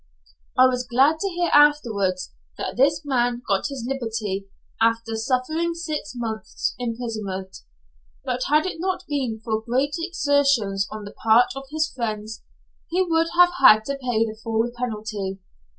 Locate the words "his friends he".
11.69-13.03